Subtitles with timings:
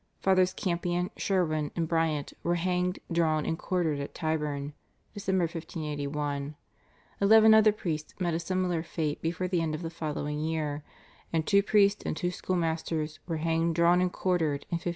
[0.19, 4.73] Fathers Campion, Sherwin, and Briant were hanged, drawn and quartered at Tyburn
[5.15, 5.27] (Dec.
[5.31, 6.55] 1581);
[7.21, 10.83] eleven other priests met a similar fate before the end of the following year,
[11.31, 14.89] and two priests and two school masters were hanged, drawn and quartered in 1583.